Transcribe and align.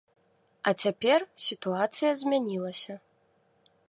А 0.69 0.71
цяпер 0.83 1.19
сітуацыя 1.47 2.11
змянілася. 2.21 2.93